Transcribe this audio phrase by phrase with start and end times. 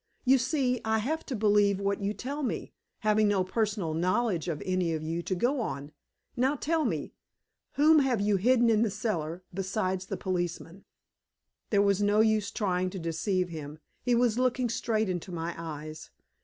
[0.25, 4.63] You see, I have to believe what you tell me, having no personal knowledge of
[4.65, 5.91] any of you to go on.
[6.35, 7.13] Now tell me
[7.73, 10.85] whom have you hidden in the cellar, besides the policeman?"
[11.69, 16.09] There was no use trying to deceive him; he was looking straight into my eyes.